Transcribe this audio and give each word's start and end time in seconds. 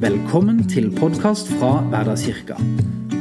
Velkommen 0.00 0.62
til 0.64 0.86
podkast 0.96 1.50
fra 1.58 1.74
Hverdagskirka. 1.90 2.54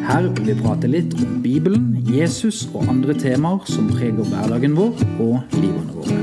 Her 0.07 0.29
vil 0.31 0.45
vi 0.47 0.53
prate 0.61 0.87
litt 0.87 1.11
om 1.19 1.41
Bibelen, 1.43 1.89
Jesus 2.07 2.61
og 2.69 2.87
andre 2.87 3.11
temaer 3.19 3.65
som 3.67 3.89
preger 3.91 4.23
hverdagen 4.29 4.77
vår 4.77 5.01
og 5.25 5.57
livene 5.59 5.91
våre. 5.97 6.15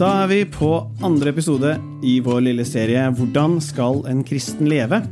Da 0.00 0.08
er 0.22 0.30
vi 0.32 0.40
på 0.48 0.70
andre 1.04 1.34
episode 1.34 1.74
i 2.00 2.16
vår 2.24 2.40
lille 2.48 2.64
serie 2.64 3.10
'Hvordan 3.12 3.60
skal 3.60 4.00
en 4.08 4.24
kristen 4.24 4.64
leve?' 4.64 5.04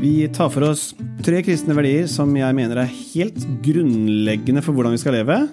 Vi 0.00 0.28
tar 0.32 0.48
for 0.48 0.64
oss 0.64 0.94
tre 1.22 1.42
kristne 1.42 1.76
verdier 1.76 2.08
som 2.08 2.34
jeg 2.34 2.54
mener 2.54 2.78
er 2.78 2.96
helt 3.12 3.44
grunnleggende 3.60 4.64
for 4.64 4.72
hvordan 4.72 4.96
vi 4.96 5.04
skal 5.04 5.12
leve. 5.12 5.48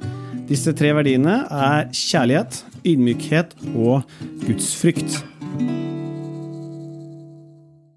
Disse 0.48 0.72
tre 0.72 0.94
verdiene 0.96 1.48
er 1.52 1.92
kjærlighet, 1.92 2.64
ydmykhet 2.86 3.56
og 3.76 4.04
gudsfrykt. 4.48 5.33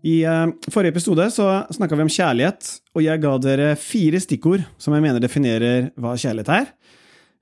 I 0.07 0.21
uh, 0.29 0.53
forrige 0.71 0.95
episode 0.95 1.25
så 1.35 1.47
snakka 1.75 1.97
vi 1.99 2.05
om 2.05 2.13
kjærlighet, 2.13 2.69
og 2.95 3.03
jeg 3.03 3.23
ga 3.25 3.33
dere 3.43 3.73
fire 3.81 4.21
stikkord 4.23 4.63
som 4.79 4.95
jeg 4.95 5.03
mener 5.03 5.23
definerer 5.23 5.89
hva 5.99 6.15
kjærlighet 6.15 6.53
er. 6.55 6.69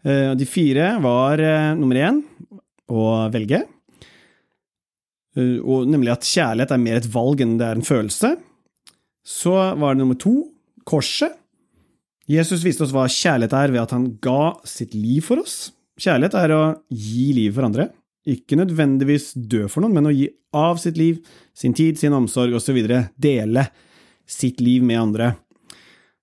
Uh, 0.04 0.32
de 0.38 0.48
fire 0.48 0.94
var 1.04 1.42
uh, 1.44 1.74
nummer 1.76 2.00
én 2.00 2.22
å 2.88 3.04
velge, 3.32 3.64
og 5.34 5.88
nemlig 5.90 6.12
at 6.12 6.26
kjærlighet 6.28 6.70
er 6.76 6.78
mer 6.78 7.00
et 7.00 7.08
valg 7.10 7.40
enn 7.42 7.56
det 7.58 7.66
er 7.66 7.78
en 7.80 7.86
følelse. 7.86 8.28
Så 9.26 9.50
var 9.50 9.96
det 9.96 10.02
nummer 10.04 10.18
to 10.20 10.34
korset. 10.86 11.32
Jesus 12.30 12.62
viste 12.62 12.84
oss 12.86 12.92
hva 12.94 13.08
kjærlighet 13.10 13.56
er 13.58 13.74
ved 13.74 13.82
at 13.82 13.96
han 13.96 14.06
ga 14.22 14.54
sitt 14.68 14.94
liv 14.94 15.24
for 15.26 15.42
oss. 15.42 15.72
Kjærlighet 15.98 16.36
er 16.38 16.54
å 16.54 16.62
gi 16.92 17.32
livet 17.34 17.56
for 17.56 17.66
andre. 17.66 17.88
Ikke 18.24 18.56
nødvendigvis 18.56 19.32
dø 19.36 19.66
for 19.68 19.84
noen, 19.84 19.96
men 19.98 20.08
å 20.08 20.14
gi 20.14 20.30
av 20.56 20.78
sitt 20.80 20.96
liv, 20.96 21.18
sin 21.52 21.74
tid, 21.76 21.98
sin 22.00 22.14
omsorg 22.16 22.56
osv. 22.56 22.78
Dele 23.20 23.66
sitt 24.24 24.62
liv 24.64 24.84
med 24.86 25.00
andre. 25.00 25.34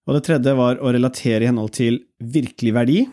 Og 0.08 0.17
det 0.17 0.23
tredje 0.25 0.56
var 0.58 0.81
å 0.81 0.94
relatere 0.94 1.45
i 1.45 1.50
henhold 1.52 1.75
til 1.78 2.02
virkelig 2.17 2.73
verdi. 2.73 3.03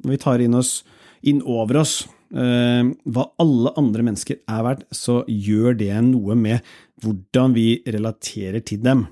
Når 0.00 0.14
vi 0.14 0.20
tar 0.22 0.40
inn, 0.40 0.56
oss, 0.56 0.80
inn 1.28 1.42
over 1.44 1.82
oss 1.82 1.98
eh, 2.32 2.88
hva 3.04 3.26
alle 3.42 3.74
andre 3.80 4.06
mennesker 4.08 4.40
er 4.48 4.64
verdt, 4.64 4.86
så 4.96 5.20
gjør 5.28 5.76
det 5.82 5.92
noe 6.08 6.36
med 6.38 6.64
hvordan 7.04 7.56
vi 7.56 7.68
relaterer 7.84 8.64
til 8.64 8.80
dem. 8.84 9.04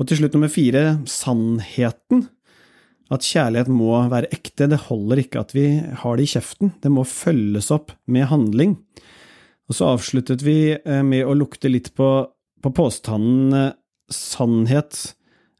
Og 0.00 0.08
til 0.08 0.20
slutt 0.20 0.36
nummer 0.36 0.52
fire, 0.52 0.98
sannheten. 1.08 2.26
At 3.12 3.26
kjærlighet 3.28 3.68
må 3.68 3.98
være 4.08 4.30
ekte. 4.32 4.70
Det 4.70 4.86
holder 4.88 5.20
ikke 5.20 5.42
at 5.42 5.52
vi 5.56 5.66
har 6.02 6.16
det 6.16 6.24
i 6.24 6.32
kjeften, 6.32 6.72
det 6.80 6.92
må 6.92 7.04
følges 7.08 7.70
opp 7.74 7.92
med 8.08 8.30
handling. 8.30 8.78
Og 9.68 9.76
så 9.76 9.92
avsluttet 9.94 10.44
vi 10.44 10.74
eh, 10.74 11.02
med 11.06 11.26
å 11.28 11.36
lukte 11.36 11.70
litt 11.70 11.92
på, 11.96 12.08
på 12.62 12.72
påstanden 12.76 13.56
eh, 13.56 13.74
sannhet 14.12 14.98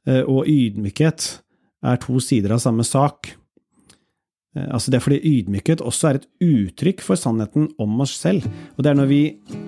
eh, 0.09 0.23
og 0.23 0.49
ydmykhet 0.51 1.29
er 1.83 2.01
to 2.03 2.19
sider 2.23 2.57
av 2.57 2.63
samme 2.65 2.85
sak. 2.87 3.35
Altså 4.53 4.93
Det 4.93 4.99
er 4.99 5.05
fordi 5.07 5.21
ydmykhet 5.25 5.81
også 5.81 6.09
er 6.11 6.19
et 6.19 6.27
uttrykk 6.45 7.01
for 7.01 7.17
sannheten 7.17 7.71
om 7.81 8.03
oss 8.05 8.19
selv. 8.21 8.45
Og 8.77 8.85
det 8.85 8.91
er 8.91 8.99
når 8.99 9.09
vi 9.09 9.21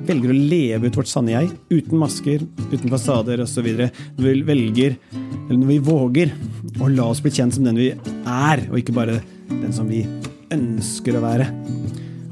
velger 0.04 0.32
å 0.34 0.36
leve 0.36 0.90
ut 0.90 0.98
vårt 1.00 1.08
sanne 1.08 1.32
jeg, 1.32 1.48
uten 1.72 2.00
masker, 2.02 2.44
uten 2.68 2.92
fasader 2.92 3.40
osv. 3.46 3.70
Når 4.18 4.26
vi 4.26 4.34
velger, 4.44 4.98
eller 5.46 5.62
når 5.62 5.72
vi 5.72 5.80
våger, 5.88 6.34
å 6.84 6.90
la 6.92 7.08
oss 7.08 7.24
bli 7.24 7.32
kjent 7.32 7.56
som 7.56 7.64
den 7.64 7.80
vi 7.80 7.90
er, 7.94 8.66
og 8.68 8.76
ikke 8.80 8.96
bare 8.96 9.22
den 9.48 9.72
som 9.72 9.88
vi 9.88 10.04
ønsker 10.52 11.16
å 11.16 11.24
være. 11.24 11.48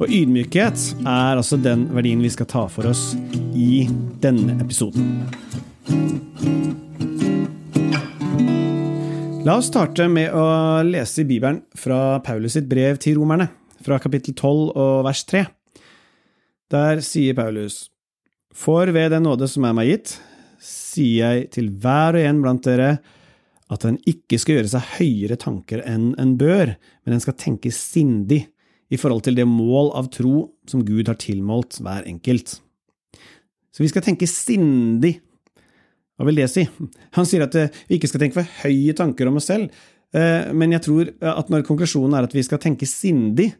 Og 0.02 0.10
ydmykhet 0.12 0.86
er 1.06 1.38
altså 1.38 1.56
den 1.62 1.86
verdien 1.94 2.20
vi 2.20 2.32
skal 2.32 2.48
ta 2.50 2.66
for 2.68 2.90
oss 2.90 3.12
i 3.56 3.86
denne 4.20 4.58
episoden. 4.60 5.22
La 9.42 9.56
oss 9.58 9.72
starte 9.72 10.04
med 10.06 10.30
å 10.38 10.42
lese 10.86 11.24
i 11.24 11.26
Bibelen 11.26 11.64
fra 11.74 12.20
Paulus 12.22 12.54
sitt 12.54 12.68
brev 12.70 13.00
til 13.02 13.16
romerne, 13.18 13.48
fra 13.82 13.96
kapittel 13.98 14.36
12 14.36 14.68
og 14.78 15.00
vers 15.02 15.22
3. 15.26 15.40
Der 16.70 17.02
sier 17.02 17.34
Paulus, 17.34 17.88
For 18.54 18.86
ved 18.94 19.10
den 19.10 19.26
nåde 19.26 19.48
som 19.50 19.66
er 19.66 19.74
meg 19.74 19.90
gitt, 19.90 20.12
sier 20.62 21.40
jeg 21.40 21.50
til 21.56 21.72
hver 21.82 22.20
og 22.20 22.28
en 22.28 22.44
blant 22.44 22.68
dere 22.68 22.92
at 23.72 23.88
en 23.88 23.98
ikke 24.06 24.38
skal 24.38 24.60
gjøre 24.60 24.72
seg 24.76 24.94
høyere 25.00 25.40
tanker 25.42 25.82
enn 25.90 26.12
en 26.22 26.36
bør, 26.38 26.76
men 27.02 27.18
en 27.18 27.24
skal 27.24 27.34
tenke 27.34 27.74
sindig 27.74 28.44
i 28.94 29.00
forhold 29.00 29.26
til 29.26 29.40
det 29.40 29.48
mål 29.50 29.90
av 29.98 30.12
tro 30.14 30.52
som 30.70 30.86
Gud 30.86 31.10
har 31.10 31.18
tilmålt 31.18 31.80
hver 31.82 32.06
enkelt. 32.06 32.60
Så 33.74 33.82
vi 33.82 33.90
skal 33.90 34.06
tenke 34.06 34.30
sindig 34.30 35.16
hva 36.18 36.28
vil 36.28 36.38
det 36.42 36.48
si? 36.52 36.66
Han 37.16 37.28
sier 37.28 37.46
at 37.46 37.56
eh, 37.58 37.72
vi 37.88 37.98
ikke 37.98 38.10
skal 38.10 38.24
tenke 38.24 38.40
for 38.40 38.62
høye 38.64 38.94
tanker 38.98 39.30
om 39.30 39.40
oss 39.40 39.48
selv, 39.50 39.72
eh, 40.16 40.52
men 40.52 40.74
jeg 40.76 40.84
tror 40.86 41.12
at 41.32 41.52
når 41.52 41.66
konklusjonen 41.68 42.16
er 42.18 42.28
at 42.28 42.36
vi 42.36 42.44
skal 42.46 42.60
tenke 42.62 42.88
sindig, 42.88 43.52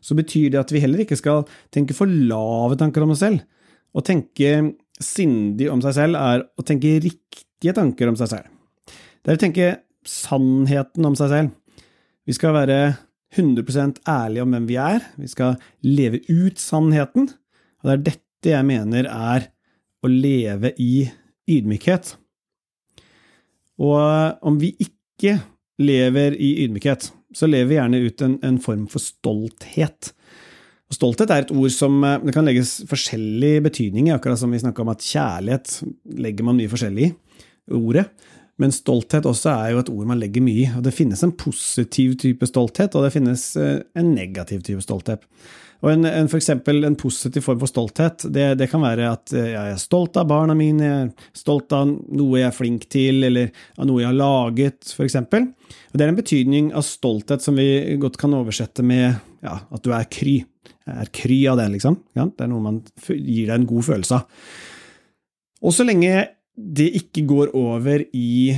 så 0.00 0.16
betyr 0.16 0.54
det 0.54 0.60
at 0.62 0.72
vi 0.72 0.80
heller 0.82 1.04
ikke 1.04 1.18
skal 1.18 1.44
tenke 1.72 1.96
for 1.96 2.08
lave 2.08 2.78
tanker 2.80 3.04
om 3.04 3.12
oss 3.14 3.22
selv. 3.22 3.44
Å 3.92 4.02
tenke 4.06 4.54
sindig 5.00 5.68
om 5.72 5.82
seg 5.84 5.96
selv 5.96 6.18
er 6.20 6.44
å 6.56 6.64
tenke 6.66 6.98
riktige 7.02 7.74
tanker 7.76 8.10
om 8.10 8.16
seg 8.18 8.32
selv. 8.32 8.50
Det 9.20 9.32
er 9.32 9.38
å 9.38 9.42
tenke 9.42 9.70
sannheten 10.08 11.06
om 11.06 11.16
seg 11.18 11.32
selv. 11.32 11.86
Vi 12.28 12.36
skal 12.36 12.56
være 12.56 12.80
100 13.36 14.00
ærlige 14.08 14.42
om 14.42 14.54
hvem 14.54 14.66
vi 14.66 14.76
er, 14.80 15.04
vi 15.20 15.28
skal 15.30 15.58
leve 15.86 16.22
ut 16.28 16.58
sannheten, 16.58 17.28
og 17.80 17.86
det 17.86 17.92
er 17.92 18.04
dette 18.08 18.52
jeg 18.54 18.66
mener 18.66 19.06
er 19.06 19.50
å 20.00 20.10
leve 20.10 20.72
i 20.80 21.04
ydmykhet. 21.50 22.14
Og 23.80 24.46
om 24.46 24.60
vi 24.60 24.74
ikke 24.80 25.38
lever 25.80 26.36
i 26.36 26.52
ydmykhet, 26.64 27.10
så 27.36 27.48
lever 27.48 27.68
vi 27.70 27.78
gjerne 27.78 28.00
ut 28.04 28.24
en, 28.26 28.38
en 28.44 28.58
form 28.62 28.86
for 28.90 29.02
stolthet. 29.02 30.10
Og 30.90 30.96
stolthet 30.98 31.30
er 31.30 31.44
et 31.44 31.54
ord 31.54 31.70
som 31.72 32.02
eh, 32.04 32.18
det 32.26 32.34
kan 32.34 32.46
legges 32.46 32.80
forskjellig 32.90 33.60
betydning 33.68 34.10
i, 34.10 34.14
akkurat 34.16 34.40
som 34.40 34.50
vi 34.50 34.60
snakka 34.62 34.82
om 34.82 34.92
at 34.92 35.06
kjærlighet 35.06 35.76
legger 36.18 36.46
man 36.46 36.58
mye 36.58 36.70
forskjellig 36.72 37.08
i 37.10 37.78
ordet. 37.78 38.08
Men 38.60 38.74
stolthet 38.74 39.24
også 39.28 39.54
er 39.54 39.72
jo 39.72 39.80
et 39.84 39.92
ord 39.92 40.08
man 40.10 40.20
legger 40.20 40.44
mye 40.44 40.64
i. 40.66 40.68
og 40.76 40.82
Det 40.84 40.92
finnes 40.92 41.22
en 41.24 41.32
positiv 41.32 42.18
type 42.20 42.44
stolthet, 42.50 42.96
og 42.98 43.06
det 43.06 43.14
finnes 43.14 43.44
eh, 43.56 43.78
en 43.96 44.12
negativ 44.16 44.66
type 44.66 44.82
stolthet. 44.84 45.24
Og 45.80 45.88
en, 45.94 46.04
en, 46.04 46.28
for 46.28 46.36
eksempel, 46.36 46.82
en 46.84 46.96
positiv 46.98 47.44
form 47.46 47.60
for 47.62 47.70
stolthet, 47.70 48.26
det, 48.32 48.46
det, 48.60 48.68
kan 48.68 48.82
være 48.84 49.06
at 49.14 49.32
eh, 49.32 49.52
jeg 49.54 49.74
er 49.74 49.80
stolt 49.80 50.18
av 50.20 50.28
barna 50.28 50.56
mine, 50.56 50.84
jeg 50.84 51.06
er 51.06 51.30
stolt 51.40 51.72
av 51.76 51.88
noe 51.88 52.40
jeg 52.40 52.48
er 52.50 52.56
flink 52.56 52.84
til, 52.92 53.22
eller 53.30 53.48
av 53.80 53.88
noe 53.88 54.02
jeg 54.02 54.10
har 54.10 54.18
laget, 54.18 54.92
for 54.92 55.06
eksempel. 55.06 55.48
Og 55.90 55.96
det 55.96 56.04
er 56.04 56.12
en 56.12 56.18
betydning 56.20 56.72
av 56.76 56.84
stolthet 56.84 57.44
som 57.44 57.56
vi 57.56 57.70
godt 58.02 58.20
kan 58.20 58.36
oversette 58.36 58.84
med 58.84 59.14
ja, 59.46 59.56
at 59.56 59.86
du 59.86 59.94
er 59.96 60.10
kry. 60.12 60.40
Jeg 60.84 61.06
er 61.06 61.14
kry 61.16 61.38
av 61.48 61.62
det, 61.62 61.70
liksom. 61.78 61.96
Ja, 62.18 62.28
det 62.28 62.44
er 62.44 62.52
noe 62.52 62.66
man 62.66 62.82
gir 63.08 63.48
deg 63.48 63.56
en 63.56 63.70
god 63.70 63.88
følelse 63.88 64.20
av. 64.20 64.44
Og 65.60 65.74
så 65.76 65.84
lenge 65.86 66.26
det 66.60 66.90
ikke 66.98 67.24
går 67.28 67.54
over 67.56 68.04
i 68.16 68.52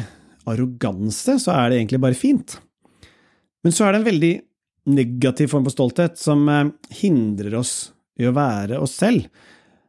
arroganse, 0.50 1.38
så 1.38 1.54
er 1.54 1.70
det 1.70 1.78
egentlig 1.78 2.02
bare 2.02 2.18
fint. 2.18 2.56
Men 3.62 3.74
så 3.74 3.86
er 3.86 3.94
det 3.94 4.00
en 4.00 4.08
veldig 4.10 4.32
negativ 4.84 5.48
form 5.48 5.64
for 5.64 5.74
stolthet 5.74 6.18
som 6.18 6.48
eh, 6.48 6.68
hindrer 7.02 7.54
oss 7.60 7.92
i 8.18 8.26
å 8.26 8.34
være 8.36 8.80
oss 8.82 8.96
selv. 9.00 9.28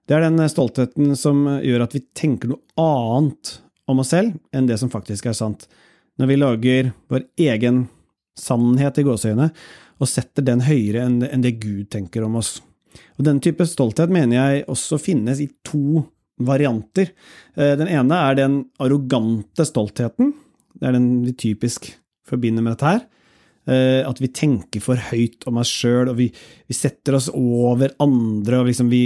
Det 0.07 0.17
er 0.17 0.25
den 0.25 0.39
eh, 0.41 0.51
stoltheten 0.51 1.15
som 1.19 1.45
eh, 1.47 1.63
gjør 1.69 1.85
at 1.87 1.95
vi 1.97 2.03
tenker 2.15 2.51
noe 2.53 2.63
annet 2.79 3.57
om 3.89 4.03
oss 4.03 4.13
selv 4.13 4.37
enn 4.55 4.69
det 4.69 4.79
som 4.81 4.91
faktisk 4.93 5.27
er 5.29 5.37
sant. 5.37 5.67
Når 6.19 6.29
vi 6.29 6.39
lager 6.39 6.91
vår 7.11 7.25
egen 7.49 7.87
sannhet 8.39 8.99
i 9.01 9.05
gåseøyne 9.05 9.49
og 10.01 10.09
setter 10.09 10.45
den 10.45 10.63
høyere 10.65 11.05
enn 11.05 11.43
det 11.43 11.55
Gud 11.61 11.89
tenker 11.93 12.25
om 12.25 12.37
oss. 12.39 12.57
Og 13.17 13.25
Denne 13.25 13.41
type 13.43 13.65
stolthet 13.69 14.11
mener 14.13 14.37
jeg 14.37 14.65
også 14.69 14.99
finnes 15.01 15.41
i 15.41 15.49
to 15.65 16.03
varianter. 16.41 17.11
Den 17.53 17.89
ene 17.93 18.17
er 18.29 18.37
den 18.37 18.55
arrogante 18.81 19.65
stoltheten. 19.69 20.33
Det 20.73 20.89
er 20.89 20.97
den 20.97 21.09
vi 21.27 21.35
typisk 21.37 21.91
forbinder 22.27 22.65
med 22.65 22.73
dette 22.73 22.89
her. 22.89 23.03
Eh, 23.63 24.01
at 24.03 24.19
vi 24.19 24.27
tenker 24.27 24.83
for 24.83 24.99
høyt 24.99 25.45
om 25.47 25.61
oss 25.61 25.71
sjøl, 25.71 26.11
og 26.11 26.17
vi, 26.19 26.27
vi, 26.67 26.75
setter 26.75 27.15
oss 27.15 27.29
over 27.31 27.93
andre, 28.03 28.59
og 28.59 28.67
liksom 28.67 28.89
vi, 28.91 29.03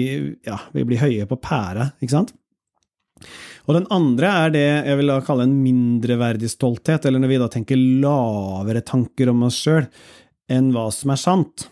ja, 0.47 0.57
vi 0.73 0.85
blir 0.87 1.03
høye 1.03 1.27
på 1.29 1.37
pæra, 1.41 1.91
ikke 2.01 2.15
sant? 2.15 2.33
Og 3.67 3.75
den 3.75 3.87
andre 3.93 4.31
er 4.45 4.53
det 4.53 4.67
jeg 4.87 4.97
vil 4.97 5.11
da 5.11 5.19
kalle 5.25 5.45
en 5.45 5.57
mindreverdig 5.61 6.49
stolthet, 6.49 7.05
eller 7.05 7.21
når 7.21 7.33
vi 7.33 7.39
da 7.41 7.49
tenker 7.53 7.87
lavere 8.01 8.81
tanker 8.85 9.33
om 9.33 9.45
oss 9.45 9.59
sjøl 9.61 9.85
enn 10.49 10.71
hva 10.73 10.87
som 10.95 11.11
er 11.13 11.21
sant. 11.21 11.67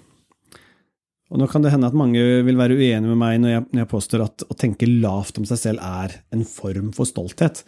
Og 1.34 1.42
nå 1.42 1.48
kan 1.50 1.64
det 1.66 1.72
hende 1.74 1.90
at 1.90 1.98
mange 1.98 2.22
vil 2.46 2.60
være 2.60 2.76
uenige 2.78 3.08
med 3.08 3.18
meg 3.18 3.40
når 3.42 3.54
jeg, 3.54 3.66
når 3.72 3.82
jeg 3.82 3.92
påstår 3.96 4.26
at 4.28 4.46
å 4.46 4.58
tenke 4.60 4.90
lavt 4.92 5.40
om 5.42 5.48
seg 5.48 5.62
selv 5.62 5.82
er 5.88 6.20
en 6.36 6.46
form 6.46 6.92
for 6.94 7.10
stolthet. 7.10 7.64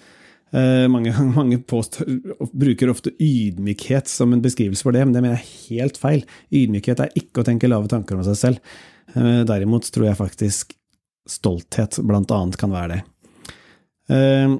Uh, 0.55 0.85
mange, 0.91 1.11
mange 1.37 1.59
påstår, 1.67 2.07
bruker 2.53 2.93
ofte 2.93 3.11
ydmykhet 3.19 4.07
som 4.11 4.31
en 4.33 4.43
beskrivelse 4.43 4.85
for 4.85 4.95
det, 4.95 5.03
men 5.05 5.15
det 5.15 5.23
mener 5.25 5.39
jeg 5.39 5.43
er 5.43 5.81
helt 5.81 6.01
feil. 6.01 6.25
Ydmykhet 6.55 7.03
er 7.03 7.19
ikke 7.19 7.43
å 7.43 7.47
tenke 7.47 7.69
lave 7.71 7.91
tanker 7.91 8.17
om 8.17 8.25
seg 8.27 8.39
selv. 8.39 8.79
Uh, 9.15 9.43
derimot 9.47 9.87
tror 9.91 10.09
jeg 10.09 10.19
faktisk 10.19 10.77
stolthet 11.27 11.99
blant 12.07 12.31
annet 12.31 12.57
kan 12.59 12.73
være 12.73 12.95
det. 12.95 13.03
Eh, 14.13 14.55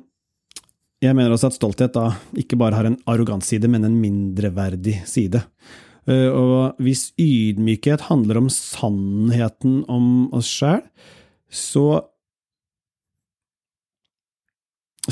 jeg 1.03 1.15
mener 1.15 1.33
også 1.33 1.51
at 1.51 1.57
stolthet 1.57 1.93
da 1.95 2.09
ikke 2.39 2.59
bare 2.59 2.77
har 2.77 2.89
en 2.89 2.99
arrogant 3.09 3.45
side, 3.45 3.69
men 3.71 3.85
en 3.87 3.99
mindreverdig 4.01 4.99
side. 5.09 5.43
Eh, 6.09 6.27
og 6.31 6.79
hvis 6.83 7.11
ydmykhet 7.21 8.07
handler 8.09 8.41
om 8.41 8.51
sannheten 8.53 9.83
om 9.91 10.27
oss 10.35 10.49
sjæl, 10.51 10.83
så 11.47 12.03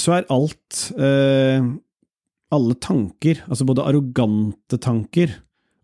så 0.02 0.18
er 0.18 0.30
alt 0.34 0.82
Alle 2.56 2.76
tanker, 2.78 3.42
altså 3.50 3.66
både 3.68 3.84
arrogante 3.84 4.78
tanker 4.80 5.32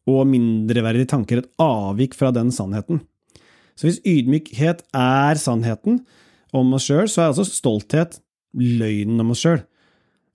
og 0.10 0.28
mindreverdige 0.30 1.10
tanker, 1.10 1.42
et 1.42 1.50
avvik 1.62 2.14
fra 2.18 2.32
den 2.34 2.52
sannheten. 2.54 3.02
Så 3.76 3.88
hvis 3.88 4.02
ydmykhet 4.06 4.84
er 4.94 5.40
sannheten 5.42 6.02
om 6.54 6.74
oss 6.78 6.88
sjøl, 6.90 7.10
så 7.10 7.24
er 7.24 7.32
altså 7.32 7.46
stolthet 7.48 8.20
løgnen 8.58 9.22
om 9.24 9.34
oss 9.34 9.42
sjøl. 9.46 9.64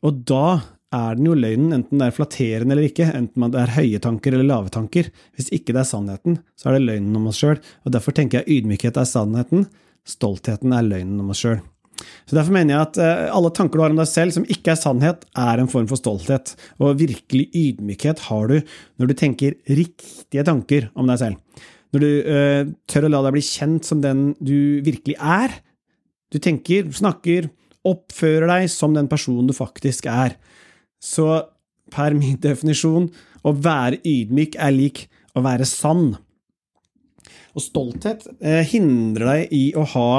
Og 0.06 0.22
da 0.28 0.60
er 0.96 1.18
den 1.18 1.28
jo 1.28 1.36
løgnen, 1.36 1.74
enten 1.76 2.00
det 2.00 2.08
er 2.08 2.16
flatterende 2.16 2.74
eller 2.74 2.88
ikke, 2.88 3.08
enten 3.14 3.48
det 3.52 3.62
er 3.62 3.74
høye 3.76 4.02
tanker 4.02 4.34
eller 4.34 4.50
lave 4.50 4.72
tanker. 4.72 5.10
Hvis 5.36 5.50
ikke 5.54 5.74
det 5.74 5.82
er 5.82 5.90
sannheten, 5.90 6.40
så 6.58 6.70
er 6.70 6.78
det 6.78 6.86
løgnen 6.86 7.18
om 7.18 7.30
oss 7.30 7.42
sjøl. 7.42 7.58
Derfor 7.86 8.16
tenker 8.16 8.42
jeg 8.42 8.60
ydmykhet 8.60 8.98
er 9.00 9.08
sannheten, 9.08 9.66
stoltheten 10.06 10.74
er 10.74 10.86
løgnen 10.86 11.22
om 11.22 11.34
oss 11.34 11.42
sjøl. 11.44 11.60
Så 12.26 12.34
Derfor 12.34 12.56
mener 12.56 12.74
jeg 12.74 12.82
at 12.88 12.98
eh, 12.98 13.28
alle 13.30 13.52
tanker 13.54 13.78
du 13.78 13.84
har 13.84 13.92
om 13.94 14.00
deg 14.00 14.08
selv 14.10 14.34
som 14.34 14.46
ikke 14.50 14.72
er 14.72 14.80
sannhet, 14.80 15.22
er 15.38 15.62
en 15.62 15.70
form 15.70 15.86
for 15.86 16.00
stolthet. 16.00 16.56
Og 16.82 16.98
virkelig 16.98 17.46
ydmykhet 17.54 18.24
har 18.26 18.50
du 18.50 18.56
når 18.98 19.10
du 19.10 19.14
tenker 19.18 19.54
riktige 19.70 20.42
tanker 20.46 20.88
om 20.98 21.06
deg 21.06 21.20
selv. 21.22 21.62
Når 21.94 22.02
du 22.02 22.08
uh, 22.26 22.62
tør 22.90 23.06
å 23.06 23.10
la 23.12 23.20
deg 23.24 23.36
bli 23.36 23.44
kjent 23.46 23.86
som 23.86 24.00
den 24.02 24.32
du 24.42 24.82
virkelig 24.84 25.14
er. 25.22 25.54
Du 26.34 26.40
tenker, 26.42 26.90
snakker, 26.92 27.46
oppfører 27.86 28.50
deg 28.50 28.66
som 28.74 28.92
den 28.96 29.06
personen 29.08 29.46
du 29.46 29.54
faktisk 29.56 30.08
er. 30.10 30.34
Så 30.98 31.28
per 31.94 32.16
min 32.18 32.40
definisjon, 32.42 33.06
å 33.46 33.52
være 33.54 34.02
ydmyk 34.02 34.58
er 34.58 34.74
lik 34.74 35.04
å 35.38 35.44
være 35.46 35.68
sann. 35.70 36.16
Og 37.54 37.62
stolthet 37.62 38.26
eh, 38.42 38.66
hindrer 38.66 39.30
deg 39.30 39.54
i 39.54 39.64
å 39.78 39.86
ha 39.94 40.10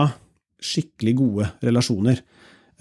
skikkelig 0.63 1.15
gode 1.19 1.49
relasjoner. 1.65 2.21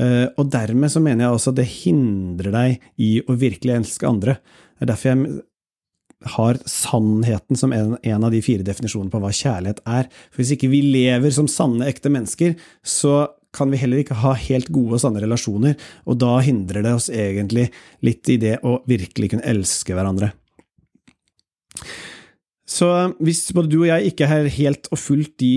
Eh, 0.01 0.27
og 0.37 0.49
dermed 0.53 0.93
så 0.93 1.03
mener 1.03 1.27
jeg 1.27 1.37
også 1.37 1.53
at 1.55 1.61
det 1.61 1.69
hindrer 1.73 2.55
deg 2.55 2.89
i 3.03 3.11
å 3.25 3.37
virkelig 3.39 3.79
elske 3.79 4.09
andre. 4.09 4.39
Det 4.77 4.87
er 4.87 4.93
derfor 4.93 5.13
jeg 5.13 5.43
har 6.37 6.59
sannheten 6.69 7.59
som 7.61 7.73
en, 7.77 7.97
en, 8.01 8.25
av 8.25 8.33
de 8.33 8.41
fire 8.45 8.65
definisjonene 8.67 9.13
på 9.13 9.21
hva 9.23 9.33
kjærlighet 9.37 9.83
er. 9.85 10.09
For 10.31 10.43
hvis 10.43 10.55
ikke 10.57 10.71
vi 10.73 10.83
lever 10.85 11.35
som 11.35 11.49
sanne, 11.51 11.89
ekte 11.89 12.13
mennesker, 12.13 12.57
så 12.81 13.27
kan 13.57 13.71
vi 13.73 13.81
heller 13.81 14.03
ikke 14.03 14.19
ha 14.21 14.35
helt 14.37 14.69
gode 14.73 14.99
og 14.99 15.01
sanne 15.01 15.23
relasjoner, 15.23 15.77
og 16.05 16.19
da 16.21 16.35
hindrer 16.45 16.85
det 16.85 16.93
oss 16.97 17.09
egentlig 17.09 17.71
litt 18.05 18.29
i 18.29 18.37
det 18.41 18.59
å 18.67 18.79
virkelig 18.89 19.33
kunne 19.33 19.49
elske 19.49 19.97
hverandre. 19.97 20.33
Så 22.67 22.89
hvis 23.23 23.47
både 23.55 23.71
du 23.71 23.79
og 23.79 23.89
jeg 23.89 24.11
ikke 24.11 24.29
er 24.29 24.51
helt 24.59 24.91
og 24.91 25.01
fullt 25.01 25.37
de 25.41 25.55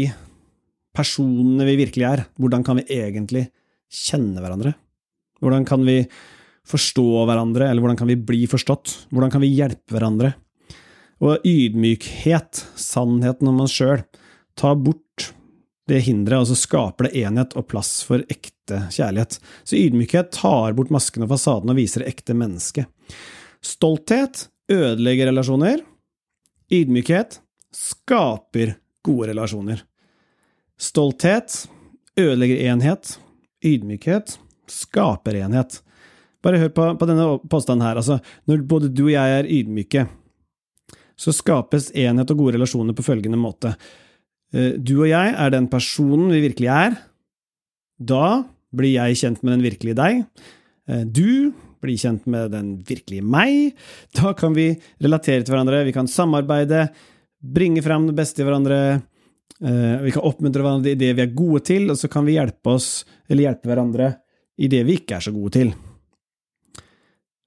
personene 0.99 1.67
vi 1.67 1.77
virkelig 1.79 2.05
er, 2.07 2.25
hvordan 2.39 2.65
kan 2.67 2.81
vi 2.81 2.99
egentlig 2.99 3.47
kjenne 3.89 4.43
hverandre? 4.43 4.75
Hvordan 5.39 5.65
kan 5.67 5.85
vi 5.87 6.03
forstå 6.69 7.25
hverandre, 7.25 7.69
eller 7.69 7.81
hvordan 7.81 7.99
kan 7.99 8.09
vi 8.11 8.19
bli 8.19 8.43
forstått? 8.49 9.07
Hvordan 9.13 9.31
kan 9.33 9.43
vi 9.43 9.53
hjelpe 9.55 9.95
hverandre? 9.95 10.33
Og 11.23 11.43
ydmykhet, 11.47 12.63
sannheten 12.79 13.49
om 13.51 13.63
oss 13.65 13.75
sjøl, 13.79 14.03
ta 14.59 14.75
bort 14.75 15.31
det 15.89 16.03
hinderet, 16.05 16.43
og 16.43 16.51
så 16.51 16.57
skaper 16.59 17.07
det 17.07 17.23
enhet 17.23 17.55
og 17.57 17.67
plass 17.71 18.03
for 18.05 18.21
ekte 18.29 18.83
kjærlighet. 18.93 19.39
Så 19.65 19.79
ydmykhet 19.79 20.31
tar 20.35 20.75
bort 20.77 20.93
masken 20.93 21.25
og 21.25 21.31
fasaden 21.33 21.73
og 21.73 21.79
viser 21.79 22.03
det 22.03 22.13
ekte 22.13 22.37
mennesket. 22.37 22.91
Stolthet 23.65 24.45
ødelegger 24.71 25.31
relasjoner. 25.31 25.81
Ydmykhet 26.69 27.39
skaper 27.73 28.77
gode 29.05 29.31
relasjoner. 29.31 29.81
Stolthet 30.79 31.65
ødelegger 32.19 32.63
enhet. 32.71 33.17
Ydmykhet 33.65 34.37
skaper 34.71 35.41
enhet. 35.41 35.81
Bare 36.43 36.61
hør 36.61 36.71
på, 36.71 36.85
på 36.99 37.07
denne 37.09 37.25
påstanden 37.51 37.83
her. 37.83 37.99
Altså, 37.99 38.19
når 38.47 38.63
både 38.69 38.91
du 38.93 39.09
og 39.09 39.13
jeg 39.13 39.39
er 39.39 39.49
ydmyke, 39.49 40.05
så 41.19 41.33
skapes 41.35 41.89
enhet 41.91 42.31
og 42.31 42.39
gode 42.39 42.55
relasjoner 42.55 42.95
på 42.95 43.03
følgende 43.03 43.39
måte. 43.39 43.73
Eh, 44.55 44.77
du 44.79 45.01
og 45.01 45.09
jeg 45.09 45.33
er 45.35 45.51
den 45.51 45.67
personen 45.71 46.31
vi 46.31 46.45
virkelig 46.47 46.71
er. 46.71 46.95
Da 47.99 48.45
blir 48.75 48.95
jeg 48.95 49.19
kjent 49.19 49.43
med 49.43 49.57
den 49.57 49.65
virkelige 49.67 49.99
deg. 49.99 50.23
Eh, 50.87 51.03
du 51.03 51.51
blir 51.83 51.99
kjent 51.99 52.25
med 52.31 52.53
den 52.55 52.71
virkelige 52.87 53.25
meg. 53.25 53.75
Da 54.15 54.31
kan 54.37 54.55
vi 54.55 54.71
relatere 55.03 55.43
til 55.43 55.53
hverandre, 55.53 55.83
vi 55.87 55.95
kan 55.95 56.07
samarbeide, 56.11 56.87
bringe 57.39 57.83
fram 57.83 58.07
det 58.07 58.15
beste 58.15 58.43
i 58.43 58.47
hverandre. 58.47 58.79
Eh, 59.59 60.01
vi 60.05 60.11
kan 60.15 60.23
oppmuntre 60.23 60.63
hverandre 60.63 60.93
i 60.93 60.99
det 60.99 61.11
vi 61.17 61.23
er 61.25 61.35
gode 61.35 61.63
til, 61.67 61.89
og 61.91 61.99
så 61.99 62.09
kan 62.11 62.27
vi 62.27 62.37
hjelpe 62.37 62.75
oss, 62.77 63.03
eller 63.27 63.49
hjelpe 63.49 63.71
hverandre, 63.71 64.13
i 64.59 64.69
det 64.71 64.83
vi 64.87 64.99
ikke 64.99 65.17
er 65.17 65.25
så 65.25 65.33
gode 65.35 65.55
til. 65.55 65.73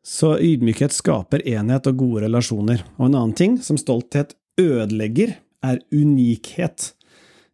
Så 0.03 0.35
ydmykhet 0.43 0.95
skaper 0.95 1.45
enhet 1.47 1.87
og 1.87 2.01
gode 2.01 2.25
relasjoner. 2.25 2.83
Og 2.99 3.07
en 3.07 3.15
annen 3.15 3.37
ting 3.39 3.57
som 3.63 3.79
stolthet 3.81 4.35
ødelegger, 4.61 5.37
er 5.63 5.79
unikhet. 5.95 6.89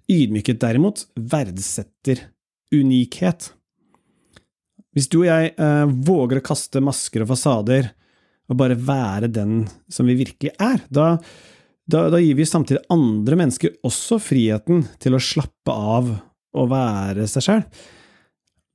Ydmykhet 0.09 0.62
derimot 0.62 1.03
verdsetter 1.21 2.23
unikhet. 2.73 3.50
Hvis 4.97 5.11
du 5.12 5.21
og 5.21 5.29
jeg 5.29 5.53
eh, 5.53 5.93
våger 6.09 6.41
å 6.41 6.47
kaste 6.49 6.81
masker 6.83 7.27
og 7.27 7.35
fasader 7.35 7.91
og 8.49 8.56
bare 8.56 8.79
være 8.81 9.29
den 9.29 9.61
som 9.93 10.09
vi 10.09 10.17
virkelig 10.23 10.55
er, 10.56 10.81
da, 10.89 11.19
da, 11.88 12.08
da 12.12 12.20
gir 12.20 12.37
vi 12.37 12.46
samtidig 12.46 12.85
andre 12.93 13.38
mennesker 13.40 13.79
også 13.87 14.19
friheten 14.20 14.85
til 15.00 15.17
å 15.17 15.23
slappe 15.23 15.73
av 15.73 16.11
og 16.58 16.70
være 16.73 17.26
seg 17.31 17.46
sjøl. 17.46 17.64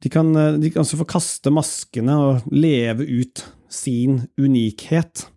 De, 0.04 0.10
eh, 0.10 0.57
de 0.60 0.71
kan 0.74 0.83
også 0.83 1.00
få 1.00 1.07
kaste 1.10 1.54
maskene 1.54 2.18
og 2.19 2.54
leve 2.54 3.06
ut 3.07 3.45
sin 3.71 4.24
unikhet. 4.42 5.27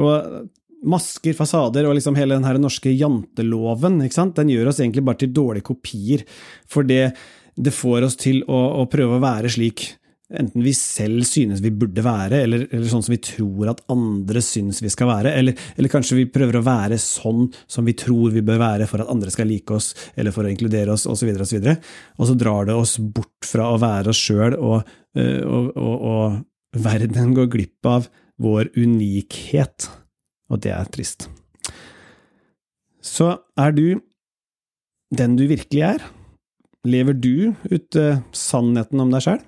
Og 0.00 0.48
masker, 0.82 1.34
fasader 1.38 1.86
og 1.86 1.96
liksom 1.98 2.16
hele 2.18 2.38
den 2.38 2.62
norske 2.64 2.90
janteloven, 2.90 4.00
den 4.02 4.50
gjør 4.50 4.70
oss 4.70 4.80
egentlig 4.80 5.04
bare 5.06 5.20
til 5.22 5.34
dårlige 5.34 5.68
kopier, 5.70 6.24
for 6.66 6.86
det, 6.86 7.12
det 7.54 7.74
får 7.74 8.08
oss 8.08 8.18
til 8.18 8.42
å, 8.48 8.62
å, 8.82 8.86
prøve 8.90 9.18
å 9.18 9.22
være 9.22 9.52
slik 9.52 9.92
enten 10.38 10.64
vi 10.64 10.72
selv 10.76 11.26
synes 11.28 11.62
vi 11.64 11.72
burde 11.74 12.04
være, 12.04 12.42
eller, 12.46 12.66
eller, 12.70 12.86
sånn 12.90 13.04
som 13.04 13.14
vi 13.14 13.20
tror 13.24 13.72
at 13.72 13.82
andre 13.92 14.42
synes 14.44 14.80
vi 14.84 14.90
skal 14.92 15.10
være, 15.10 15.34
eller, 15.38 15.58
eller, 15.76 15.92
kanskje 15.92 16.18
vi 16.20 16.28
prøver 16.32 16.60
å 16.60 16.64
være 16.66 16.98
sånn 17.00 17.48
som 17.70 17.88
vi 17.88 17.96
tror 17.98 18.32
vi 18.34 18.44
bør 18.46 18.62
være 18.62 18.88
for 18.90 19.04
at 19.04 19.12
andre 19.12 19.32
skal 19.34 19.50
like 19.50 19.74
oss, 19.76 19.92
eller 20.16 20.34
for 20.34 20.46
å 20.46 20.52
inkludere 20.52 20.94
oss, 20.94 21.08
osv., 21.10 21.34
osv., 21.34 21.58
og, 21.58 21.68
så 21.68 22.22
og 22.22 22.30
så 22.30 22.38
drar 22.38 22.70
det 22.70 22.78
oss 22.78 22.96
bort 23.02 23.48
fra 23.48 23.68
å 23.72 23.80
være 23.82 24.12
oss 24.12 24.22
sjøl 24.22 24.56
og, 24.58 24.88
og, 25.18 25.70
og, 25.76 26.08
og 26.12 26.40
Verden 26.72 27.34
går 27.36 27.50
glipp 27.52 27.84
av 27.84 28.06
vår 28.40 28.70
unikhet, 28.80 29.90
og 30.48 30.62
det 30.64 30.72
er 30.72 30.88
trist. 30.88 31.26
Så 33.04 33.34
er 33.60 33.74
du 33.76 34.00
den 35.12 35.36
du 35.36 35.44
virkelig 35.50 35.82
er? 35.84 36.04
Lever 36.88 37.14
du 37.14 37.52
ut 37.68 37.98
uh, 38.00 38.22
sannheten 38.32 39.02
om 39.04 39.12
deg 39.12 39.26
sjøl? 39.26 39.42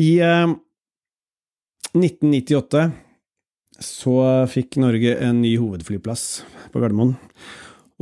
I 0.00 0.10
eh, 0.20 0.54
1998 1.94 2.88
så 3.84 4.16
fikk 4.50 4.78
Norge 4.82 5.16
en 5.22 5.42
ny 5.42 5.56
hovedflyplass 5.58 6.44
på 6.72 6.82
Gardermoen. 6.82 7.14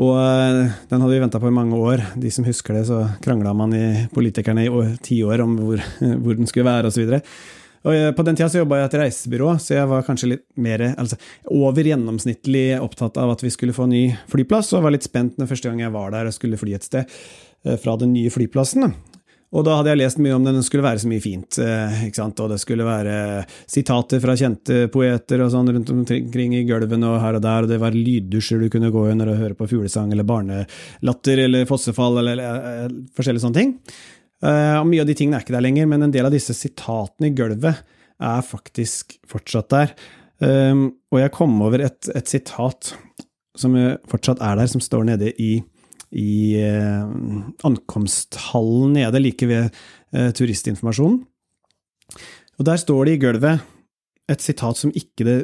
Og 0.01 0.15
eh, 0.17 0.77
den 0.89 1.03
hadde 1.03 1.13
vi 1.13 1.23
venta 1.23 1.41
på 1.41 1.51
i 1.51 1.55
mange 1.55 1.77
år. 1.77 2.05
De 2.17 2.31
som 2.33 2.47
husker 2.49 2.79
det, 2.79 2.87
så 2.89 3.03
krangla 3.25 3.53
man 3.57 3.75
i 3.77 4.07
politikerne 4.13 4.65
i 4.69 4.87
ti 5.05 5.21
år 5.25 5.45
om 5.45 5.59
hvor, 5.61 5.83
hvor 6.23 6.39
den 6.39 6.49
skulle 6.49 6.69
være, 6.71 6.89
osv. 6.89 7.19
Eh, 7.85 8.11
På 8.17 8.25
den 8.25 8.37
tida 8.39 8.49
så 8.49 8.63
jobba 8.63 8.81
jeg 8.81 8.89
i 8.89 8.91
et 8.91 8.99
reisebyrå, 9.03 9.53
så 9.61 9.77
jeg 9.77 9.91
var 9.91 10.05
kanskje 10.07 10.33
litt 10.35 10.45
mer, 10.57 10.87
altså 10.97 11.19
over 11.51 11.89
gjennomsnittlig 11.93 12.67
opptatt 12.81 13.21
av 13.21 13.35
at 13.35 13.45
vi 13.45 13.53
skulle 13.53 13.77
få 13.77 13.89
ny 13.91 14.07
flyplass, 14.33 14.73
og 14.77 14.87
var 14.87 14.97
litt 14.97 15.09
spent 15.09 15.41
når 15.41 15.51
første 15.51 15.69
gang 15.69 15.85
jeg 15.85 15.95
var 15.95 16.13
der 16.15 16.31
og 16.31 16.37
skulle 16.37 16.61
fly 16.61 16.77
et 16.79 16.89
sted 16.89 17.05
eh, 17.05 17.77
fra 17.83 17.99
den 18.01 18.15
nye 18.17 18.33
flyplassen. 18.33 18.95
Og 19.53 19.67
da 19.67 19.75
hadde 19.77 19.93
jeg 19.93 20.01
lest 20.01 20.21
mye 20.23 20.33
om 20.33 20.47
den, 20.47 20.57
den 20.57 20.65
skulle 20.65 20.85
være 20.85 21.03
så 21.03 21.09
mye 21.11 21.21
fint. 21.21 21.59
Eh, 21.61 22.07
ikke 22.07 22.21
sant? 22.23 22.41
Og 22.41 22.55
det 22.55 22.59
skulle 22.63 22.87
være 22.87 23.17
sitater 23.69 24.23
fra 24.23 24.37
kjente 24.39 24.87
poeter 24.93 25.43
og 25.45 25.51
sånn 25.53 25.69
rundt 25.75 25.93
omkring 25.93 26.55
i 26.57 26.63
gulvene 26.69 27.11
og 27.11 27.21
her 27.21 27.37
og 27.37 27.45
der, 27.45 27.67
og 27.67 27.73
det 27.73 27.81
var 27.83 27.97
lyddusjer 27.97 28.65
du 28.65 28.71
kunne 28.73 28.93
gå 28.95 29.05
under 29.13 29.29
og 29.29 29.43
høre 29.43 29.59
på 29.59 29.69
fuglesang 29.75 30.15
eller 30.15 30.29
barnelatter 30.29 31.45
eller 31.45 31.69
fossefall 31.69 32.23
eller, 32.23 32.41
eller, 32.41 32.71
eh, 32.87 32.97
forskjellige 33.19 33.45
sånne 33.45 33.61
ting. 33.61 33.77
Uh, 34.43 34.81
og 34.81 34.89
Mye 34.91 35.05
av 35.05 35.07
de 35.07 35.15
tingene 35.15 35.39
er 35.39 35.45
ikke 35.45 35.55
der 35.55 35.63
lenger, 35.63 35.87
men 35.87 36.03
en 36.03 36.15
del 36.15 36.27
av 36.27 36.33
disse 36.35 36.57
sitatene 36.57 37.29
i 37.29 37.37
gulvet 37.37 37.85
er 38.23 38.47
faktisk 38.47 39.15
fortsatt 39.31 39.69
der. 39.71 39.93
Og 40.43 41.19
jeg 41.21 41.31
kom 41.35 41.55
over 41.63 41.85
et, 41.87 42.09
et 42.11 42.31
sitat 42.31 42.91
som 43.59 43.77
fortsatt 44.11 44.43
er 44.43 44.59
der, 44.59 44.71
som 44.71 44.83
står 44.83 45.07
nede 45.07 45.31
i 45.39 45.53
i 46.13 46.61
eh, 46.61 47.05
ankomsthallen 47.65 48.97
nede 48.99 49.23
like 49.23 49.49
ved 49.49 49.71
eh, 50.13 50.31
turistinformasjonen. 50.37 51.23
Og 52.61 52.69
der 52.69 52.81
står 52.81 53.09
det 53.09 53.17
i 53.17 53.23
gulvet 53.23 53.63
et 54.31 54.45
sitat 54.45 54.79
som 54.79 54.93
ikke 54.95 55.27
det 55.27 55.39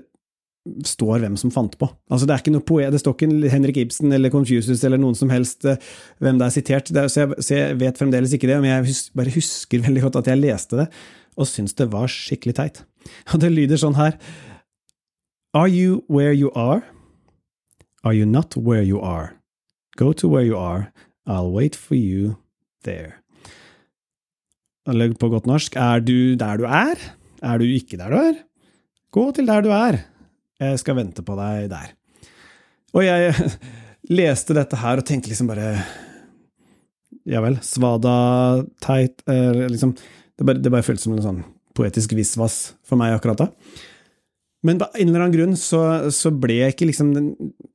står 0.85 1.23
hvem 1.23 1.37
som 1.41 1.53
fant 1.53 1.73
på. 1.81 1.89
Altså 2.13 2.27
Det 2.27 2.35
er 2.35 2.43
ikke 2.43 2.53
noe 2.53 2.67
poet, 2.67 2.93
det 2.93 3.01
står 3.01 3.15
ikke 3.17 3.53
Henrik 3.53 3.79
Ibsen 3.81 4.13
eller 4.13 4.33
Confucius 4.33 4.85
eller 4.85 5.01
noen 5.01 5.17
som 5.17 5.33
helst 5.33 5.65
eh, 5.69 5.81
hvem 6.21 6.41
det 6.41 6.49
er 6.49 6.55
sitert, 6.55 6.93
det 6.93 7.05
er, 7.05 7.13
så, 7.13 7.25
jeg, 7.25 7.47
så, 7.47 7.55
jeg, 7.57 7.79
vet 7.81 8.01
fremdeles 8.01 8.35
ikke 8.37 8.51
det, 8.51 8.61
men 8.61 8.73
jeg 8.73 8.91
hus, 8.91 9.01
bare 9.17 9.33
husker 9.35 9.83
veldig 9.87 10.05
godt 10.05 10.21
at 10.23 10.31
jeg 10.33 10.43
leste 10.43 10.83
det 10.83 10.91
og 11.39 11.47
syntes 11.47 11.77
det 11.79 11.87
var 11.93 12.11
skikkelig 12.11 12.57
teit. 12.59 12.85
Og 13.33 13.41
det 13.43 13.53
lyder 13.55 13.81
sånn 13.81 13.99
her 13.99 14.19
Are 15.57 15.71
you 15.71 16.03
where 16.13 16.35
you 16.35 16.53
are? 16.53 16.83
Are 18.05 18.15
you 18.15 18.27
not 18.27 18.57
where 18.57 18.83
you 18.85 19.01
are? 19.01 19.38
Go 19.99 20.13
to 20.13 20.29
where 20.31 20.47
you 20.47 20.57
are, 20.57 20.93
I'll 21.27 21.51
wait 21.51 21.75
for 21.75 21.97
you 21.99 22.37
there. 22.87 23.19
Eller 24.89 25.13
på 25.19 25.29
godt 25.29 25.49
norsk, 25.51 25.75
er 25.77 26.01
du 26.01 26.37
der 26.39 26.61
du 26.61 26.65
er? 26.65 27.03
Er 27.43 27.59
du 27.59 27.67
ikke 27.67 27.99
der 27.99 28.15
du 28.15 28.17
er? 28.21 28.39
Gå 29.13 29.25
til 29.35 29.49
der 29.49 29.65
du 29.65 29.73
er, 29.75 29.99
jeg 30.59 30.79
skal 30.83 30.97
vente 30.99 31.23
på 31.23 31.37
deg 31.39 31.69
der. 31.71 31.93
Og 32.97 33.05
jeg 33.05 33.35
leste 34.21 34.57
dette 34.57 34.79
her 34.81 35.03
og 35.03 35.07
tenkte 35.07 35.31
liksom 35.31 35.51
bare 35.51 35.75
Ja 37.29 37.43
vel, 37.45 37.59
svada 37.61 38.65
teit 38.81 39.21
eh, 39.29 39.67
liksom, 39.69 39.93
Det 40.39 40.47
bare, 40.49 40.63
bare 40.73 40.87
føltes 40.87 41.05
som 41.05 41.13
en 41.13 41.25
sånn 41.25 41.43
poetisk 41.77 42.15
visvas 42.17 42.73
for 42.87 42.99
meg 42.99 43.13
akkurat 43.15 43.43
da. 43.43 43.49
Men 44.67 44.81
på 44.81 44.89
en 44.91 45.11
eller 45.11 45.23
annen 45.23 45.35
grunn 45.37 45.55
så, 45.59 45.81
så 46.15 46.33
ble 46.35 46.57
jeg 46.57 46.75
ikke 46.75 46.89
liksom 46.89 47.13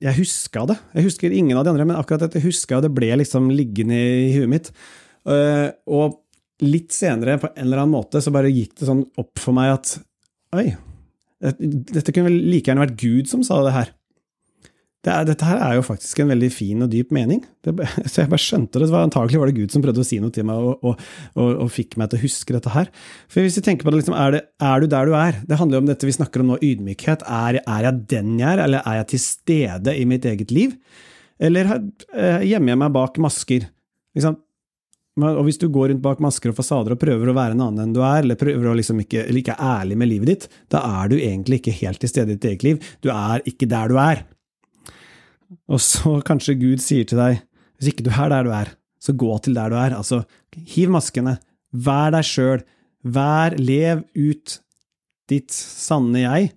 Jeg 0.03 0.17
huska 0.17 0.65
det. 0.67 0.75
Jeg 0.97 1.07
husker 1.07 1.35
ingen 1.35 1.55
av 1.55 1.63
de 1.63 1.71
andre, 1.71 1.85
men 1.87 1.99
akkurat 1.99 2.25
dette 2.25 2.43
huska 2.43 2.75
jeg, 2.75 2.81
og 2.81 2.87
det 2.87 2.95
ble 2.97 3.11
liksom 3.21 3.47
liggende 3.55 3.95
i 3.95 4.33
huet 4.35 4.51
mitt. 4.51 4.71
Uh, 5.23 5.71
og 5.87 6.19
litt 6.63 6.91
senere, 6.95 7.39
på 7.39 7.49
en 7.53 7.63
eller 7.65 7.83
annen 7.83 7.95
måte, 7.95 8.21
så 8.23 8.33
bare 8.35 8.51
gikk 8.51 8.75
det 8.79 8.89
sånn 8.89 9.05
opp 9.19 9.39
for 9.41 9.55
meg 9.55 9.77
at 9.77 9.97
Oi, 10.53 10.67
dette 11.41 12.13
kunne 12.13 12.27
vel 12.27 12.43
like 12.51 12.69
gjerne 12.69 12.83
vært 12.83 12.99
Gud 13.01 13.29
som 13.31 13.41
sa 13.47 13.57
det 13.65 13.71
her. 13.73 13.87
Det 15.03 15.11
er, 15.11 15.25
dette 15.27 15.47
her 15.47 15.59
er 15.59 15.73
jo 15.75 15.83
faktisk 15.83 16.21
en 16.23 16.29
veldig 16.31 16.47
fin 16.53 16.83
og 16.85 16.91
dyp 16.93 17.09
mening. 17.15 17.41
Det, 17.65 17.73
så 18.09 18.21
jeg 18.21 18.31
bare 18.31 18.39
skjønte 18.39 18.79
det. 18.79 18.87
det 18.87 18.95
var 18.95 19.07
Antagelig 19.09 19.41
var 19.41 19.51
det 19.51 19.57
Gud 19.57 19.73
som 19.73 19.83
prøvde 19.83 20.03
å 20.03 20.07
si 20.07 20.19
noe 20.23 20.31
til 20.35 20.47
meg 20.47 20.63
og, 20.63 20.85
og, 20.85 21.01
og, 21.35 21.49
og 21.65 21.73
fikk 21.75 21.97
meg 21.99 22.11
til 22.11 22.21
å 22.21 22.23
huske 22.23 22.55
dette 22.55 22.71
her. 22.71 22.87
For 23.27 23.43
hvis 23.43 23.59
vi 23.59 23.65
tenker 23.65 23.83
på 23.83 23.91
det, 23.91 23.99
liksom, 23.99 24.15
er, 24.15 24.37
det, 24.37 24.43
er 24.63 24.79
du 24.79 24.87
der 24.93 25.09
du 25.09 25.17
er? 25.19 25.41
Det 25.49 25.59
handler 25.59 25.79
jo 25.79 25.83
om 25.83 25.91
dette 25.91 26.07
vi 26.07 26.15
snakker 26.15 26.43
om 26.43 26.53
nå, 26.53 26.59
ydmykhet. 26.63 27.27
Er, 27.27 27.59
er, 27.59 27.89
jeg 27.89 28.05
den 28.15 28.37
jeg 28.39 28.47
er, 28.53 28.63
eller 28.63 28.87
er 28.87 29.01
jeg 29.01 29.11
til 29.11 29.23
stede 29.25 29.97
i 29.99 30.07
mitt 30.07 30.27
eget 30.29 30.55
liv? 30.55 30.77
Eller 31.43 31.75
eh, 31.75 32.47
gjemmer 32.47 32.71
jeg 32.71 32.81
meg 32.85 32.95
bak 32.95 33.19
masker? 33.25 33.67
Liksom, 34.15 34.37
og 35.19 35.41
hvis 35.45 35.59
du 35.61 35.67
går 35.69 35.91
rundt 35.91 36.01
bak 36.05 36.21
masker 36.23 36.53
og 36.53 36.57
fasader 36.57 36.95
og 36.95 37.01
prøver 37.01 37.29
å 37.29 37.35
være 37.35 37.57
en 37.57 37.65
annen 37.67 37.89
enn 37.89 37.91
du 37.93 37.99
er, 38.01 38.23
eller 38.23 38.39
prøver 38.39 38.71
å 38.71 38.77
liksom 38.79 39.03
ikke, 39.03 39.27
eller 39.27 39.51
er 39.51 39.65
ærlig 39.67 39.97
med 39.99 40.09
livet 40.09 40.31
ditt, 40.31 40.47
da 40.73 40.81
er 41.01 41.11
du 41.11 41.17
egentlig 41.19 41.59
ikke 41.59 41.75
helt 41.83 42.01
til 42.01 42.09
stede 42.09 42.33
i 42.33 42.37
ditt 42.37 42.47
eget 42.49 42.65
liv. 42.65 42.93
Du 43.03 43.11
er 43.13 43.43
ikke 43.49 43.69
der 43.69 43.91
du 43.91 43.99
er. 44.01 44.23
Og 45.71 45.81
så 45.83 46.17
kanskje 46.29 46.59
Gud 46.59 46.83
sier 46.83 47.07
til 47.09 47.21
deg, 47.21 47.43
hvis 47.77 47.93
ikke 47.93 48.05
du 48.05 48.11
er 48.13 48.31
der 48.33 48.47
du 48.47 48.53
er, 48.55 48.73
så 49.03 49.15
gå 49.17 49.31
til 49.43 49.57
der 49.57 49.73
du 49.73 49.77
er. 49.79 49.95
Altså, 49.97 50.23
hiv 50.75 50.93
maskene. 50.93 51.37
Vær 51.73 52.13
deg 52.15 52.27
sjøl. 52.27 52.63
Vær, 53.03 53.57
lev 53.59 54.05
ut 54.15 54.59
ditt 55.31 55.51
sanne 55.51 56.23
jeg. 56.23 56.51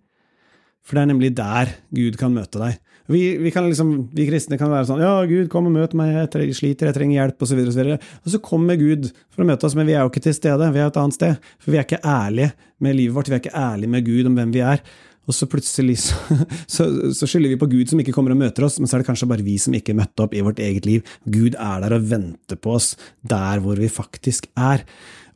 For 0.87 0.95
det 0.95 1.03
er 1.03 1.11
nemlig 1.11 1.33
der 1.35 1.73
Gud 1.95 2.19
kan 2.21 2.35
møte 2.35 2.61
deg. 2.63 2.77
Vi, 3.11 3.21
vi, 3.39 3.51
liksom, 3.51 3.91
vi, 4.15 4.25
kristne 4.27 4.59
kan 4.59 4.71
være 4.73 4.89
sånn 4.89 5.03
Ja, 5.03 5.13
Gud, 5.31 5.47
kom 5.51 5.69
og 5.69 5.75
møt 5.77 5.93
meg, 5.95 6.11
jeg 6.35 6.57
sliter, 6.59 6.89
jeg 6.89 6.97
trenger 6.97 7.21
hjelp, 7.21 7.37
osv. 7.39 7.61
Og, 7.63 7.71
så 7.71 7.79
videre, 7.79 7.99
og 8.19 8.33
så 8.33 8.41
kommer 8.43 8.79
Gud 8.81 9.13
for 9.31 9.45
å 9.45 9.47
møte 9.47 9.69
oss, 9.69 9.77
men 9.79 9.87
vi 9.87 9.95
er 9.95 10.03
jo 10.03 10.11
ikke 10.11 10.25
til 10.27 10.35
stede. 10.35 10.71
Vi 10.75 10.83
er 10.83 10.91
et 10.91 10.99
annet 11.03 11.19
sted. 11.19 11.51
For 11.63 11.75
vi 11.75 11.81
er 11.81 11.87
ikke 11.87 12.03
ærlige 12.03 12.53
med 12.83 12.99
livet 12.99 13.19
vårt. 13.19 13.31
Vi 13.31 13.39
er 13.39 13.43
ikke 13.45 13.59
ærlige 13.63 13.95
med 13.95 14.07
Gud 14.07 14.31
om 14.31 14.39
hvem 14.39 14.55
vi 14.55 14.65
er. 14.67 14.83
Og 15.27 15.35
så 15.35 15.49
plutselig 15.51 15.99
så, 16.05 16.17
så, 16.75 16.87
så, 17.11 17.27
skylder 17.27 17.53
vi 17.55 17.61
på 17.61 17.69
Gud 17.71 17.91
som 17.91 18.01
ikke 18.03 18.15
kommer 18.15 18.35
og 18.35 18.41
møter 18.41 18.67
oss, 18.67 18.79
men 18.79 18.89
så 18.89 18.97
er 18.97 19.03
det 19.03 19.09
kanskje 19.09 19.29
bare 19.31 19.47
vi 19.47 19.57
som 19.63 19.75
ikke 19.75 19.97
møtte 19.99 20.27
opp 20.27 20.37
i 20.37 20.43
vårt 20.47 20.63
eget 20.63 20.87
liv. 20.87 21.07
Gud 21.25 21.59
er 21.59 21.83
der 21.83 21.97
og 21.97 22.07
venter 22.11 22.59
på 22.61 22.77
oss 22.79 22.95
der 23.27 23.63
hvor 23.65 23.81
vi 23.81 23.91
faktisk 23.91 24.49
er. 24.55 24.87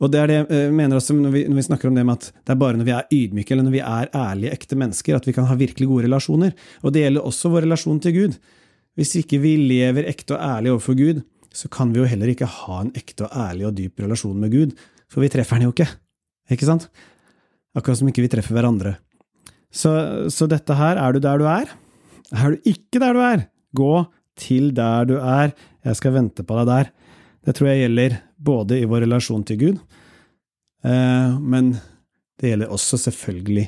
Og 0.01 0.13
det 0.13 0.21
er 0.21 0.31
det 0.31 0.37
jeg 0.39 0.47
eh, 0.57 0.71
mener 0.73 0.97
også 0.97 1.17
når 1.17 1.35
vi, 1.35 1.43
når 1.51 1.59
vi, 1.59 1.67
snakker 1.67 1.91
om 1.91 1.99
det 1.99 2.07
med 2.09 2.17
at 2.17 2.31
det 2.33 2.55
er 2.55 2.61
bare 2.63 2.79
når 2.79 2.89
vi 2.89 2.95
er 2.97 3.11
ydmyke 3.19 3.53
eller 3.53 3.67
når 3.67 3.75
vi 3.75 3.83
er 3.85 4.15
ærlige, 4.17 4.55
ekte 4.57 4.79
mennesker, 4.81 5.19
at 5.19 5.29
vi 5.29 5.35
kan 5.37 5.49
ha 5.51 5.59
virkelig 5.61 5.91
gode 5.91 6.07
relasjoner. 6.07 6.55
Og 6.81 6.95
det 6.95 7.05
gjelder 7.05 7.27
også 7.29 7.53
vår 7.53 7.67
relasjon 7.67 8.01
til 8.07 8.17
Gud. 8.17 8.39
Hvis 8.97 9.13
ikke 9.21 9.43
vi 9.43 9.57
lever 9.61 10.09
ekte 10.09 10.39
og 10.39 10.47
ærlig 10.47 10.73
overfor 10.73 10.97
Gud, 10.99 11.21
så 11.53 11.69
kan 11.73 11.93
vi 11.93 12.01
jo 12.01 12.09
heller 12.09 12.31
ikke 12.31 12.49
ha 12.49 12.81
en 12.85 12.95
ekte 12.97 13.27
og 13.27 13.37
ærlig 13.45 13.67
og 13.69 13.77
dyp 13.77 14.01
relasjon 14.07 14.39
med 14.39 14.55
Gud, 14.55 14.75
for 15.11 15.25
vi 15.25 15.31
treffer 15.33 15.59
han 15.59 15.67
jo 15.67 15.75
ikke. 15.75 15.89
Ikke 16.55 16.69
sant? 16.69 16.89
Akkurat 17.77 18.01
som 18.01 18.09
ikke 18.11 18.25
vi 18.25 18.31
treffer 18.33 18.57
hverandre. 18.57 18.97
Så, 19.71 19.93
så, 20.35 20.49
dette 20.51 20.75
her, 20.75 20.99
er 20.99 21.15
du 21.15 21.21
der 21.23 21.39
du 21.39 21.47
er? 21.47 21.71
Er 22.35 22.55
du 22.55 22.69
ikke 22.69 23.03
der 23.03 23.15
du 23.15 23.23
er? 23.23 23.45
Gå 23.77 23.93
til 24.41 24.73
der 24.75 25.07
du 25.07 25.17
er, 25.19 25.53
jeg 25.87 25.99
skal 25.99 26.15
vente 26.17 26.45
på 26.47 26.57
deg 26.59 26.71
der. 26.71 26.91
Det 27.47 27.55
tror 27.57 27.71
jeg 27.71 27.85
gjelder 27.85 28.17
både 28.41 28.81
i 28.81 28.89
vår 28.89 29.05
relasjon 29.07 29.45
til 29.49 29.61
Gud, 29.61 29.79
eh, 30.85 31.37
men 31.39 31.75
det 32.41 32.53
gjelder 32.53 32.73
også 32.73 32.99
selvfølgelig 33.01 33.67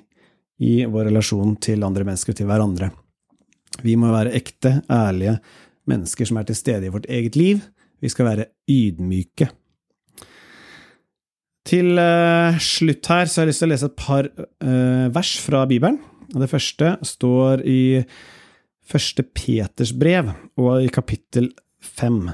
i 0.63 0.75
vår 0.89 1.09
relasjon 1.11 1.57
til 1.63 1.85
andre 1.85 2.05
mennesker, 2.09 2.37
til 2.37 2.49
hverandre. 2.49 2.91
Vi 3.83 3.97
må 3.97 4.13
være 4.13 4.35
ekte, 4.37 4.81
ærlige 4.93 5.39
mennesker 5.89 6.29
som 6.29 6.39
er 6.41 6.49
til 6.49 6.59
stede 6.59 6.89
i 6.89 6.93
vårt 6.93 7.09
eget 7.11 7.37
liv. 7.39 7.63
Vi 8.03 8.11
skal 8.13 8.29
være 8.29 8.51
ydmyke. 8.71 9.49
Til 11.69 11.95
uh, 11.95 12.59
slutt 12.59 13.07
her 13.13 13.29
så 13.31 13.41
har 13.41 13.47
jeg 13.47 13.53
lyst 13.53 13.63
til 13.63 13.71
å 13.71 13.73
lese 13.73 13.91
et 13.91 13.99
par 13.99 14.29
uh, 14.29 15.07
vers 15.15 15.33
fra 15.43 15.63
Bibelen. 15.71 16.01
Det 16.33 16.49
første 16.51 16.97
står 17.07 17.63
i 17.69 17.83
første 18.89 19.23
Peters 19.23 19.93
brev 19.95 20.33
og 20.59 20.83
i 20.83 20.91
kapittel 20.93 21.53
fem. 21.83 22.25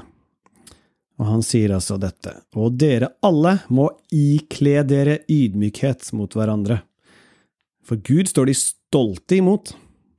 Og 1.19 1.27
han 1.27 1.43
sier 1.43 1.73
altså 1.75 1.97
dette, 1.99 2.31
og 2.55 2.77
dere 2.79 3.11
alle 3.27 3.57
må 3.75 3.89
ikle 4.15 4.85
dere 4.87 5.19
ydmykhet 5.29 6.13
mot 6.15 6.31
hverandre. 6.35 6.79
For 7.83 7.99
Gud 7.99 8.31
står 8.31 8.49
de 8.49 8.55
stolte 8.55 9.39
imot, 9.39 9.73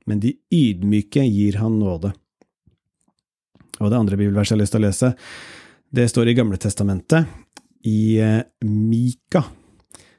men 0.05 0.21
de 0.21 0.35
ydmyke 0.53 1.23
gir 1.25 1.57
han 1.61 1.79
nåde. 1.81 2.13
Og 3.81 3.89
det 3.89 3.97
andre 3.97 4.19
bibelverset 4.19 4.53
jeg 4.53 4.59
har 4.59 4.61
lyst 4.61 4.75
til 4.75 4.81
å 4.81 4.85
lese, 4.85 5.11
det 5.91 6.05
står 6.11 6.29
i 6.29 6.35
Gamle 6.37 6.59
testamentet, 6.61 7.25
i 7.87 8.19
eh, 8.21 8.43
Mika, 8.65 9.43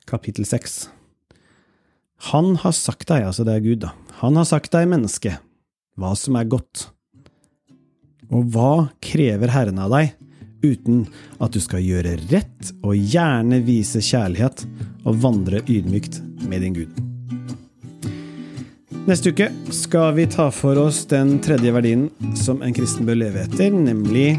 kapittel 0.09 0.47
6. 0.49 0.89
Han 2.33 2.57
har 2.63 2.75
sagt 2.77 3.09
deg, 3.11 3.27
altså 3.27 3.47
det 3.47 3.57
er 3.57 3.65
Gud, 3.65 3.81
da, 3.85 3.93
han 4.23 4.39
har 4.39 4.47
sagt 4.47 4.73
deg, 4.75 4.89
menneske, 4.91 5.37
hva 5.99 6.13
som 6.19 6.39
er 6.39 6.51
godt. 6.51 6.89
Og 8.33 8.47
hva 8.55 8.75
krever 9.03 9.51
Herren 9.53 9.81
av 9.83 9.93
deg, 9.93 10.13
uten 10.63 11.07
at 11.43 11.55
du 11.55 11.59
skal 11.63 11.83
gjøre 11.83 12.15
rett 12.31 12.71
og 12.87 12.95
gjerne 12.95 13.59
vise 13.67 14.03
kjærlighet 14.05 14.63
og 15.03 15.19
vandre 15.25 15.65
ydmykt 15.67 16.21
med 16.47 16.63
din 16.63 16.79
Gud? 16.79 17.01
Neste 19.03 19.33
uke 19.35 19.49
skal 19.75 20.13
vi 20.15 20.29
ta 20.31 20.47
for 20.55 20.79
oss 20.79 21.01
den 21.11 21.41
tredje 21.43 21.73
verdien 21.75 22.07
som 22.39 22.63
en 22.63 22.75
kristen 22.77 23.09
bør 23.09 23.19
leve 23.25 23.43
etter, 23.43 23.75
nemlig 23.75 24.37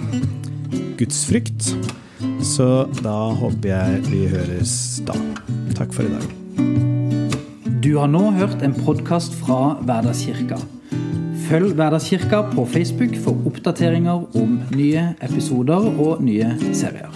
gudsfrykt. 0.96 1.74
Så 2.44 2.66
da 3.00 3.32
håper 3.40 3.70
jeg 3.70 4.00
vi 4.10 4.26
høres 4.28 4.74
da. 5.08 5.16
Takk 5.78 5.94
for 5.96 6.04
i 6.04 6.12
dag. 6.12 6.26
Du 7.84 7.94
har 7.96 8.12
nå 8.12 8.26
hørt 8.36 8.66
en 8.68 8.76
podkast 8.76 9.36
fra 9.40 9.78
Hverdagskirka. 9.80 10.60
Følg 11.48 11.72
Hverdagskirka 11.80 12.44
på 12.52 12.68
Facebook 12.76 13.16
for 13.24 13.48
oppdateringer 13.48 14.28
om 14.40 14.60
nye 14.76 15.10
episoder 15.24 15.88
og 15.94 16.24
nye 16.24 16.52
serier. 16.76 17.13